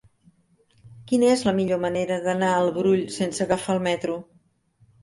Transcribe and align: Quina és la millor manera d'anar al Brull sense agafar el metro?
Quina 1.11 1.29
és 1.33 1.43
la 1.49 1.53
millor 1.59 1.83
manera 1.85 2.19
d'anar 2.25 2.51
al 2.63 2.73
Brull 2.81 3.07
sense 3.21 3.47
agafar 3.49 3.79
el 3.79 3.87
metro? 3.93 4.19